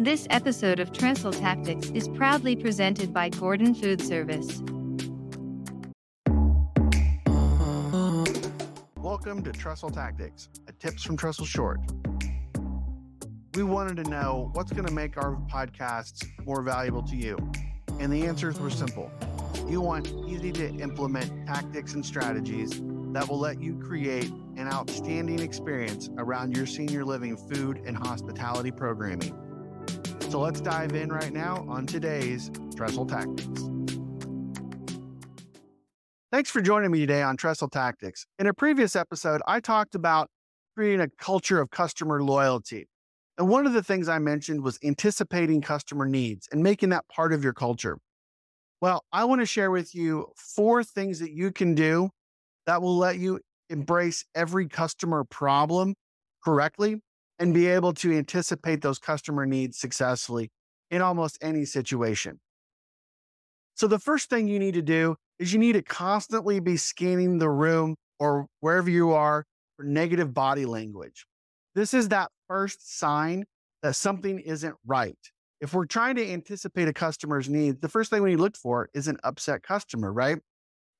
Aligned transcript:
This 0.00 0.26
episode 0.30 0.80
of 0.80 0.92
Trestle 0.92 1.32
Tactics 1.32 1.90
is 1.90 2.08
proudly 2.08 2.56
presented 2.56 3.14
by 3.14 3.28
Gordon 3.28 3.76
Food 3.76 4.00
Service. 4.00 4.60
Welcome 8.96 9.44
to 9.44 9.52
Trestle 9.52 9.90
Tactics, 9.90 10.48
a 10.66 10.72
tips 10.72 11.04
from 11.04 11.16
Trestle 11.16 11.46
Short. 11.46 11.78
We 13.54 13.62
wanted 13.62 14.02
to 14.02 14.10
know 14.10 14.50
what's 14.54 14.72
going 14.72 14.86
to 14.86 14.92
make 14.92 15.16
our 15.16 15.36
podcasts 15.48 16.26
more 16.44 16.60
valuable 16.62 17.04
to 17.04 17.14
you. 17.14 17.38
And 18.00 18.12
the 18.12 18.26
answers 18.26 18.58
were 18.58 18.70
simple. 18.70 19.12
You 19.68 19.80
want 19.80 20.08
easy 20.26 20.50
to 20.52 20.74
implement 20.74 21.46
tactics 21.46 21.94
and 21.94 22.04
strategies 22.04 22.82
that 23.12 23.28
will 23.28 23.38
let 23.38 23.60
you 23.60 23.78
create 23.78 24.32
an 24.56 24.66
outstanding 24.66 25.38
experience 25.38 26.10
around 26.18 26.56
your 26.56 26.66
senior 26.66 27.04
living 27.04 27.36
food 27.36 27.80
and 27.86 27.96
hospitality 27.96 28.72
programming. 28.72 29.32
So 30.34 30.40
let's 30.40 30.60
dive 30.60 30.96
in 30.96 31.12
right 31.12 31.32
now 31.32 31.64
on 31.68 31.86
today's 31.86 32.50
Trestle 32.74 33.06
Tactics. 33.06 33.70
Thanks 36.32 36.50
for 36.50 36.60
joining 36.60 36.90
me 36.90 36.98
today 36.98 37.22
on 37.22 37.36
Trestle 37.36 37.68
Tactics. 37.68 38.26
In 38.40 38.48
a 38.48 38.52
previous 38.52 38.96
episode, 38.96 39.42
I 39.46 39.60
talked 39.60 39.94
about 39.94 40.28
creating 40.74 41.02
a 41.02 41.08
culture 41.22 41.60
of 41.60 41.70
customer 41.70 42.20
loyalty. 42.20 42.88
And 43.38 43.48
one 43.48 43.64
of 43.64 43.74
the 43.74 43.82
things 43.84 44.08
I 44.08 44.18
mentioned 44.18 44.64
was 44.64 44.76
anticipating 44.82 45.60
customer 45.60 46.04
needs 46.04 46.48
and 46.50 46.64
making 46.64 46.88
that 46.88 47.06
part 47.06 47.32
of 47.32 47.44
your 47.44 47.54
culture. 47.54 47.98
Well, 48.80 49.04
I 49.12 49.26
want 49.26 49.40
to 49.40 49.46
share 49.46 49.70
with 49.70 49.94
you 49.94 50.32
four 50.36 50.82
things 50.82 51.20
that 51.20 51.30
you 51.30 51.52
can 51.52 51.76
do 51.76 52.10
that 52.66 52.82
will 52.82 52.96
let 52.96 53.18
you 53.18 53.38
embrace 53.70 54.24
every 54.34 54.66
customer 54.66 55.22
problem 55.22 55.94
correctly 56.44 57.02
and 57.38 57.52
be 57.52 57.66
able 57.66 57.92
to 57.94 58.12
anticipate 58.12 58.80
those 58.80 58.98
customer 58.98 59.46
needs 59.46 59.78
successfully 59.78 60.50
in 60.90 61.02
almost 61.02 61.38
any 61.40 61.64
situation. 61.64 62.40
So, 63.74 63.88
the 63.88 63.98
first 63.98 64.30
thing 64.30 64.46
you 64.46 64.58
need 64.58 64.74
to 64.74 64.82
do 64.82 65.16
is 65.38 65.52
you 65.52 65.58
need 65.58 65.72
to 65.72 65.82
constantly 65.82 66.60
be 66.60 66.76
scanning 66.76 67.38
the 67.38 67.50
room 67.50 67.96
or 68.20 68.46
wherever 68.60 68.88
you 68.88 69.12
are 69.12 69.44
for 69.76 69.84
negative 69.84 70.32
body 70.32 70.64
language. 70.64 71.26
This 71.74 71.92
is 71.92 72.08
that 72.10 72.30
first 72.48 72.98
sign 72.98 73.44
that 73.82 73.96
something 73.96 74.38
isn't 74.38 74.76
right. 74.86 75.18
If 75.60 75.74
we're 75.74 75.86
trying 75.86 76.16
to 76.16 76.30
anticipate 76.30 76.88
a 76.88 76.92
customer's 76.92 77.48
needs, 77.48 77.80
the 77.80 77.88
first 77.88 78.10
thing 78.10 78.22
we 78.22 78.30
need 78.30 78.36
to 78.36 78.42
look 78.42 78.56
for 78.56 78.90
is 78.94 79.08
an 79.08 79.18
upset 79.24 79.62
customer, 79.62 80.12
right? 80.12 80.38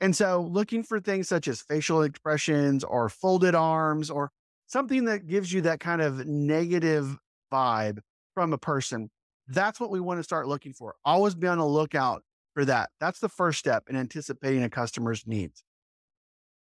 And 0.00 0.14
so 0.16 0.42
looking 0.50 0.82
for 0.82 1.00
things 1.00 1.28
such 1.28 1.46
as 1.48 1.62
facial 1.62 2.02
expressions 2.02 2.82
or 2.82 3.08
folded 3.08 3.54
arms 3.54 4.10
or 4.10 4.30
something 4.66 5.04
that 5.04 5.26
gives 5.26 5.52
you 5.52 5.62
that 5.62 5.80
kind 5.80 6.02
of 6.02 6.26
negative 6.26 7.16
vibe 7.52 7.98
from 8.34 8.52
a 8.52 8.58
person, 8.58 9.10
that's 9.48 9.78
what 9.78 9.90
we 9.90 10.00
want 10.00 10.18
to 10.18 10.24
start 10.24 10.48
looking 10.48 10.72
for. 10.72 10.94
Always 11.04 11.34
be 11.34 11.46
on 11.46 11.58
the 11.58 11.66
lookout 11.66 12.22
for 12.54 12.64
that. 12.64 12.90
That's 13.00 13.20
the 13.20 13.28
first 13.28 13.58
step 13.58 13.84
in 13.88 13.96
anticipating 13.96 14.62
a 14.62 14.70
customer's 14.70 15.26
needs. 15.26 15.62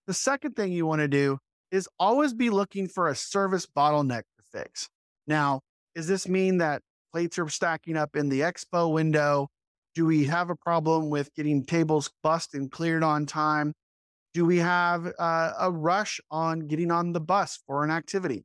The 0.06 0.14
second 0.14 0.56
thing 0.56 0.72
you 0.72 0.86
want 0.86 1.00
to 1.00 1.08
do 1.08 1.38
is 1.70 1.88
always 1.98 2.34
be 2.34 2.50
looking 2.50 2.88
for 2.88 3.08
a 3.08 3.14
service 3.14 3.66
bottleneck 3.66 4.22
to 4.22 4.44
fix. 4.52 4.88
Now, 5.26 5.60
does 5.94 6.06
this 6.06 6.28
mean 6.28 6.58
that 6.58 6.82
plates 7.12 7.38
are 7.38 7.48
stacking 7.48 7.96
up 7.96 8.16
in 8.16 8.28
the 8.28 8.40
expo 8.40 8.92
window? 8.92 9.48
Do 9.94 10.06
we 10.06 10.24
have 10.24 10.50
a 10.50 10.56
problem 10.56 11.10
with 11.10 11.34
getting 11.34 11.64
tables 11.64 12.10
bussed 12.22 12.54
and 12.54 12.70
cleared 12.70 13.02
on 13.02 13.26
time? 13.26 13.74
Do 14.34 14.44
we 14.44 14.58
have 14.58 15.12
uh, 15.18 15.52
a 15.58 15.70
rush 15.70 16.20
on 16.30 16.66
getting 16.68 16.90
on 16.90 17.12
the 17.12 17.20
bus 17.20 17.60
for 17.66 17.84
an 17.84 17.90
activity? 17.90 18.44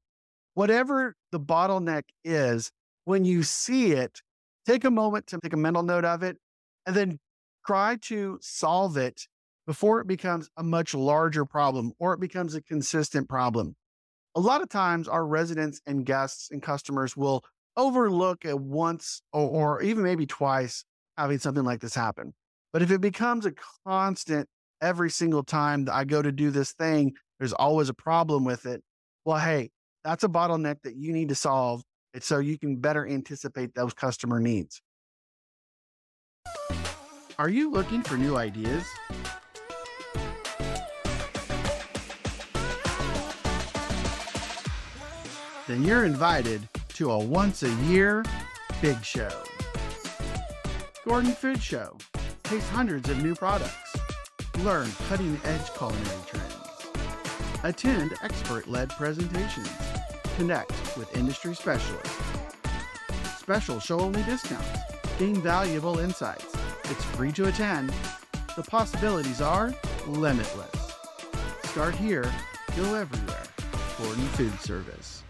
Whatever 0.54 1.16
the 1.32 1.40
bottleneck 1.40 2.04
is, 2.24 2.72
when 3.06 3.26
you 3.26 3.44
see 3.44 3.92
it, 3.92 4.22
take 4.66 4.84
a 4.86 4.92
moment 4.92 5.28
to 5.28 5.40
take 5.44 5.54
a 5.54 5.58
mental 5.58 5.84
note 5.84 6.06
of 6.06 6.24
it 6.24 6.38
and 6.86 6.96
then 6.96 7.20
try 7.66 7.98
to 8.04 8.40
solve 8.42 8.98
it 8.98 9.28
before 9.66 10.00
it 10.00 10.08
becomes 10.08 10.50
a 10.58 10.64
much 10.64 10.94
larger 10.94 11.46
problem 11.46 11.92
or 12.00 12.14
it 12.14 12.20
becomes 12.20 12.56
a 12.56 12.62
consistent 12.62 13.28
problem. 13.30 13.76
A 14.36 14.40
lot 14.40 14.62
of 14.62 14.70
times, 14.70 15.08
our 15.08 15.26
residents 15.26 15.80
and 15.86 16.06
guests 16.06 16.50
and 16.52 16.62
customers 16.62 17.16
will 17.16 17.44
overlook 17.78 18.46
it 18.46 18.60
once 18.60 19.22
or, 19.32 19.50
or 19.50 19.82
even 19.82 20.04
maybe 20.04 20.26
twice 20.26 20.86
having 21.18 21.40
something 21.40 21.64
like 21.64 21.82
this 21.82 21.96
happen. 21.96 22.34
But 22.72 22.82
if 22.82 22.92
it 22.92 23.02
becomes 23.02 23.46
a 23.46 23.54
constant 23.86 24.50
every 24.84 25.10
single 25.10 25.44
time 25.44 25.86
that 25.86 25.96
I 25.96 26.04
go 26.04 26.22
to 26.22 26.32
do 26.32 26.52
this 26.52 26.74
thing, 26.74 27.14
there's 27.40 27.54
always 27.54 27.90
a 27.90 27.94
problem 27.94 28.44
with 28.44 28.66
it. 28.66 28.84
Well, 29.26 29.40
hey, 29.40 29.72
that's 30.04 30.26
a 30.26 30.28
bottleneck 30.28 30.82
that 30.84 30.96
you 30.96 31.14
need 31.14 31.30
to 31.30 31.36
solve. 31.36 31.82
So 32.20 32.38
you 32.38 32.60
can 32.60 32.76
better 32.76 33.08
anticipate 33.08 33.74
those 33.74 33.94
customer 33.94 34.40
needs. 34.40 34.82
Are 37.40 37.50
you 37.50 37.72
looking 37.72 38.04
for 38.04 38.18
new 38.18 38.36
ideas? 38.36 38.86
Then 45.66 45.84
you're 45.84 46.06
invited 46.06 46.68
to 46.90 47.10
a 47.10 47.18
once 47.18 47.64
a 47.64 47.74
year 47.86 48.24
big 48.82 49.04
show. 49.04 49.32
Gordon 51.08 51.32
Food 51.32 51.64
Show. 51.64 51.98
Taste 52.44 52.70
hundreds 52.70 53.10
of 53.10 53.24
new 53.24 53.34
products. 53.34 53.83
Learn 54.60 54.92
cutting 55.10 55.40
edge 55.46 55.74
culinary 55.74 56.06
trends. 56.28 56.56
Attend 57.64 58.14
expert 58.22 58.68
led 58.68 58.90
presentations. 58.92 59.70
Connect 60.36 60.72
with 60.96 61.16
industry 61.18 61.56
specialists. 61.56 62.22
Special 63.38 63.80
show 63.80 64.00
only 64.00 64.22
discounts. 64.24 64.70
Gain 65.18 65.36
valuable 65.42 65.98
insights. 66.00 66.56
It's 66.86 67.04
free 67.04 67.32
to 67.34 67.48
attend. 67.48 67.92
The 68.56 68.64
possibilities 68.64 69.42
are 69.42 69.74
limitless. 70.08 70.94
Start 71.66 71.96
here, 71.96 72.32
go 72.78 72.94
everywhere. 72.94 73.44
Gordon 73.98 74.26
Food 74.28 74.60
Service. 74.62 75.24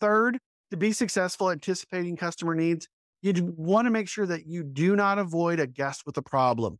Third, 0.00 0.38
to 0.70 0.76
be 0.78 0.92
successful 0.92 1.50
anticipating 1.50 2.16
customer 2.16 2.54
needs, 2.54 2.88
you 3.20 3.54
want 3.56 3.86
to 3.86 3.90
make 3.90 4.08
sure 4.08 4.26
that 4.26 4.46
you 4.46 4.64
do 4.64 4.96
not 4.96 5.18
avoid 5.18 5.60
a 5.60 5.66
guest 5.66 6.02
with 6.06 6.16
a 6.16 6.22
problem. 6.22 6.78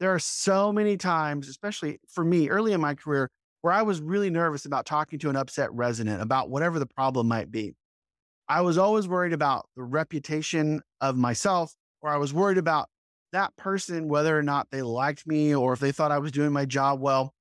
There 0.00 0.12
are 0.12 0.18
so 0.18 0.72
many 0.72 0.96
times, 0.96 1.48
especially 1.48 2.00
for 2.08 2.24
me 2.24 2.48
early 2.48 2.72
in 2.72 2.80
my 2.80 2.94
career, 2.94 3.30
where 3.62 3.72
I 3.72 3.82
was 3.82 4.00
really 4.00 4.28
nervous 4.28 4.66
about 4.66 4.86
talking 4.86 5.18
to 5.20 5.30
an 5.30 5.36
upset 5.36 5.72
resident 5.72 6.20
about 6.20 6.50
whatever 6.50 6.78
the 6.78 6.86
problem 6.86 7.28
might 7.28 7.50
be. 7.50 7.74
I 8.48 8.60
was 8.60 8.76
always 8.76 9.08
worried 9.08 9.32
about 9.32 9.66
the 9.76 9.82
reputation 9.82 10.82
of 11.00 11.16
myself, 11.16 11.74
or 12.02 12.10
I 12.10 12.18
was 12.18 12.34
worried 12.34 12.58
about 12.58 12.88
that 13.32 13.56
person, 13.56 14.08
whether 14.08 14.38
or 14.38 14.42
not 14.42 14.68
they 14.70 14.82
liked 14.82 15.26
me 15.26 15.54
or 15.54 15.72
if 15.72 15.80
they 15.80 15.92
thought 15.92 16.12
I 16.12 16.18
was 16.18 16.32
doing 16.32 16.52
my 16.52 16.66
job 16.66 17.00
well. 17.00 17.32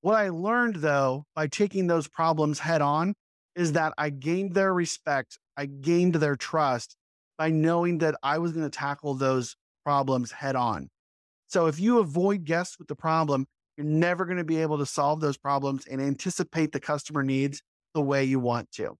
What 0.00 0.14
I 0.14 0.28
learned 0.28 0.76
though, 0.76 1.24
by 1.34 1.48
taking 1.48 1.86
those 1.88 2.06
problems 2.06 2.60
head 2.60 2.80
on, 2.80 3.14
is 3.56 3.72
that 3.72 3.92
I 3.98 4.10
gained 4.10 4.54
their 4.54 4.72
respect, 4.72 5.38
I 5.56 5.66
gained 5.66 6.14
their 6.14 6.36
trust, 6.36 6.94
by 7.36 7.50
knowing 7.50 7.98
that 7.98 8.14
I 8.22 8.38
was 8.38 8.52
going 8.52 8.68
to 8.68 8.70
tackle 8.70 9.14
those 9.14 9.56
problems 9.84 10.30
head 10.30 10.54
on. 10.54 10.88
So 11.48 11.66
if 11.66 11.80
you 11.80 11.98
avoid 11.98 12.44
guests 12.44 12.78
with 12.78 12.88
the 12.88 12.94
problem, 12.94 13.46
you're 13.76 13.86
never 13.86 14.24
going 14.24 14.38
to 14.38 14.44
be 14.44 14.62
able 14.62 14.78
to 14.78 14.86
solve 14.86 15.20
those 15.20 15.36
problems 15.36 15.86
and 15.86 16.00
anticipate 16.00 16.72
the 16.72 16.80
customer 16.80 17.22
needs 17.22 17.62
the 17.94 18.02
way 18.02 18.24
you 18.24 18.38
want 18.38 18.70
to. 18.72 18.96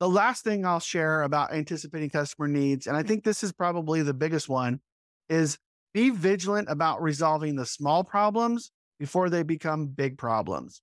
The 0.00 0.08
last 0.08 0.44
thing 0.44 0.66
I'll 0.66 0.80
share 0.80 1.22
about 1.22 1.52
anticipating 1.52 2.10
customer 2.10 2.48
needs, 2.48 2.86
and 2.86 2.96
I 2.96 3.02
think 3.02 3.24
this 3.24 3.42
is 3.42 3.52
probably 3.52 4.02
the 4.02 4.12
biggest 4.12 4.48
one, 4.48 4.80
is 5.28 5.56
be 5.94 6.10
vigilant 6.10 6.68
about 6.68 7.00
resolving 7.00 7.56
the 7.56 7.64
small 7.64 8.04
problems 8.04 8.70
before 8.98 9.30
they 9.30 9.42
become 9.42 9.86
big 9.86 10.18
problems. 10.18 10.82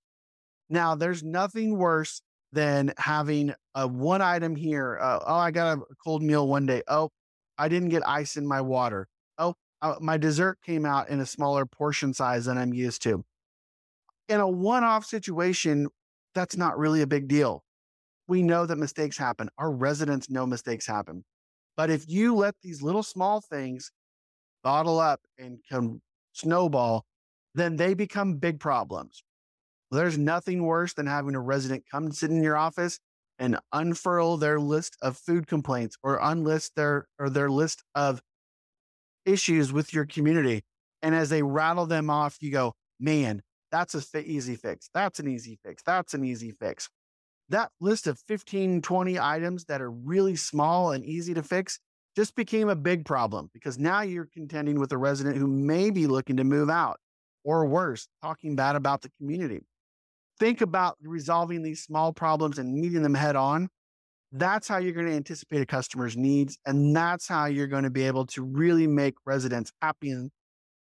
Now, 0.70 0.94
there's 0.94 1.22
nothing 1.22 1.76
worse 1.76 2.22
than 2.52 2.92
having 2.96 3.52
a 3.74 3.86
one 3.86 4.22
item 4.22 4.56
here. 4.56 4.98
Uh, 5.00 5.18
oh, 5.26 5.36
I 5.36 5.50
got 5.50 5.78
a 5.78 5.82
cold 6.02 6.22
meal 6.22 6.48
one 6.48 6.66
day. 6.66 6.82
Oh, 6.88 7.10
I 7.58 7.68
didn't 7.68 7.90
get 7.90 8.02
ice 8.08 8.36
in 8.36 8.46
my 8.46 8.60
water. 8.60 9.06
Oh, 9.38 9.54
uh, 9.82 9.96
my 10.00 10.16
dessert 10.16 10.58
came 10.64 10.86
out 10.86 11.08
in 11.08 11.20
a 11.20 11.26
smaller 11.26 11.66
portion 11.66 12.14
size 12.14 12.46
than 12.46 12.56
I'm 12.56 12.72
used 12.72 13.02
to. 13.02 13.24
In 14.28 14.40
a 14.40 14.48
one 14.48 14.84
off 14.84 15.04
situation, 15.04 15.88
that's 16.34 16.56
not 16.56 16.78
really 16.78 17.02
a 17.02 17.06
big 17.06 17.28
deal. 17.28 17.64
We 18.28 18.42
know 18.42 18.64
that 18.64 18.76
mistakes 18.78 19.18
happen. 19.18 19.50
Our 19.58 19.70
residents 19.70 20.30
know 20.30 20.46
mistakes 20.46 20.86
happen. 20.86 21.24
But 21.76 21.90
if 21.90 22.08
you 22.08 22.34
let 22.34 22.54
these 22.62 22.82
little 22.82 23.02
small 23.02 23.40
things 23.40 23.90
bottle 24.62 25.00
up 25.00 25.20
and 25.38 25.58
can 25.68 26.00
snowball, 26.32 27.04
then 27.54 27.76
they 27.76 27.94
become 27.94 28.36
big 28.36 28.60
problems. 28.60 29.24
There's 29.90 30.16
nothing 30.16 30.62
worse 30.62 30.94
than 30.94 31.06
having 31.06 31.34
a 31.34 31.40
resident 31.40 31.84
come 31.90 32.12
sit 32.12 32.30
in 32.30 32.42
your 32.42 32.56
office 32.56 32.98
and 33.38 33.58
unfurl 33.72 34.36
their 34.36 34.60
list 34.60 34.96
of 35.02 35.16
food 35.16 35.46
complaints 35.46 35.96
or 36.02 36.20
unlist 36.20 36.70
their 36.76 37.08
or 37.18 37.28
their 37.28 37.50
list 37.50 37.82
of 37.94 38.22
issues 39.26 39.72
with 39.72 39.92
your 39.94 40.06
community. 40.06 40.62
And 41.02 41.14
as 41.14 41.30
they 41.30 41.42
rattle 41.42 41.86
them 41.86 42.10
off, 42.10 42.38
you 42.40 42.50
go, 42.52 42.74
man, 43.00 43.42
that's 43.70 43.94
a 43.94 44.20
easy 44.30 44.56
fix. 44.56 44.90
That's 44.94 45.18
an 45.18 45.28
easy 45.28 45.58
fix. 45.64 45.82
That's 45.84 46.14
an 46.14 46.24
easy 46.24 46.50
fix. 46.50 46.88
that 47.48 47.70
list 47.80 48.06
of 48.06 48.18
15, 48.28 48.82
20 48.82 49.18
items 49.18 49.64
that 49.66 49.80
are 49.82 49.90
really 49.90 50.36
small 50.36 50.92
and 50.92 51.04
easy 51.04 51.34
to 51.34 51.42
fix 51.42 51.78
just 52.16 52.34
became 52.34 52.68
a 52.68 52.76
big 52.76 53.04
problem 53.04 53.50
because 53.52 53.78
now 53.78 54.02
you're 54.02 54.28
contending 54.32 54.78
with 54.78 54.92
a 54.92 54.98
resident 54.98 55.36
who 55.36 55.46
may 55.46 55.90
be 55.90 56.06
looking 56.06 56.36
to 56.36 56.44
move 56.44 56.70
out 56.70 56.98
or 57.44 57.66
worse, 57.66 58.08
talking 58.22 58.56
bad 58.56 58.76
about 58.76 59.02
the 59.02 59.10
community. 59.18 59.60
Think 60.38 60.60
about 60.60 60.96
resolving 61.02 61.62
these 61.62 61.82
small 61.82 62.12
problems 62.12 62.58
and 62.58 62.74
meeting 62.74 63.02
them 63.02 63.14
head 63.14 63.36
on. 63.36 63.68
That's 64.32 64.66
how 64.66 64.78
you're 64.78 64.94
going 64.94 65.06
to 65.06 65.12
anticipate 65.12 65.60
a 65.60 65.66
customer's 65.66 66.16
needs. 66.16 66.58
And 66.64 66.96
that's 66.96 67.28
how 67.28 67.44
you're 67.44 67.66
going 67.66 67.84
to 67.84 67.90
be 67.90 68.06
able 68.06 68.26
to 68.26 68.42
really 68.42 68.86
make 68.86 69.14
residents 69.26 69.70
happy 69.82 70.14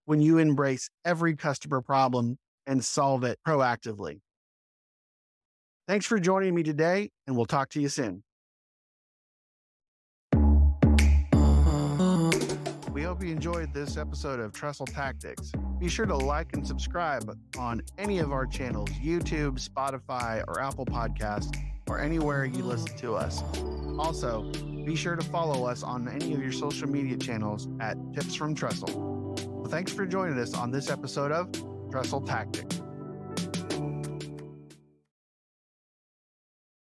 when 0.05 0.21
you 0.21 0.39
embrace 0.39 0.89
every 1.05 1.37
customer 1.37 1.81
problem 1.81 2.39
and 2.67 2.85
solve 2.85 3.25
it 3.25 3.39
proactively. 3.47 4.21
Thanks 5.89 6.07
for 6.07 6.21
joining 6.21 6.55
me 6.55 6.63
today, 6.63 7.11
and 7.27 7.37
we'll 7.37 7.47
talk 7.47 7.71
to 7.71 7.81
you 7.81 7.89
soon. 7.89 8.23
We 12.93 13.03
hope 13.03 13.25
you 13.25 13.33
enjoyed 13.33 13.75
this 13.75 13.97
episode 13.97 14.39
of 14.39 14.53
Trestle 14.53 14.87
Tactics. 14.87 15.51
Be 15.81 15.89
sure 15.89 16.07
to 16.07 16.17
like 16.17 16.53
and 16.53 16.65
subscribe 16.65 17.37
on 17.59 17.83
any 17.99 18.21
of 18.21 18.31
our 18.31 18.47
channels 18.47 18.91
YouTube, 18.91 19.59
Spotify, 19.59 20.45
or 20.47 20.61
Apple 20.61 20.87
Podcasts, 20.87 21.57
or 21.91 21.99
anywhere 21.99 22.45
you 22.45 22.63
listen 22.63 22.97
to 22.99 23.15
us. 23.15 23.43
Also, 23.99 24.43
be 24.87 24.95
sure 24.95 25.17
to 25.17 25.25
follow 25.27 25.67
us 25.67 25.83
on 25.83 26.09
any 26.09 26.33
of 26.33 26.41
your 26.41 26.53
social 26.53 26.89
media 26.89 27.17
channels 27.17 27.69
at 27.81 27.97
Tips 28.15 28.37
from 28.37 28.55
Trestle. 28.55 29.35
Well, 29.49 29.69
thanks 29.69 29.93
for 29.93 30.07
joining 30.07 30.39
us 30.39 30.55
on 30.55 30.71
this 30.71 30.89
episode 30.89 31.33
of 31.33 31.51
Trestle 31.91 32.21
Tactics. 32.21 32.81